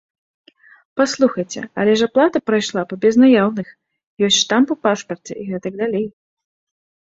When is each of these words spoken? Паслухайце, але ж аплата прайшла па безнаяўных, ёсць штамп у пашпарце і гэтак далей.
Паслухайце, 0.99 1.61
але 1.83 1.93
ж 1.99 2.07
аплата 2.11 2.41
прайшла 2.51 2.81
па 2.95 3.01
безнаяўных, 3.05 3.67
ёсць 4.31 4.41
штамп 4.43 4.67
у 4.77 4.81
пашпарце 4.89 5.33
і 5.41 5.49
гэтак 5.55 5.73
далей. 5.87 6.07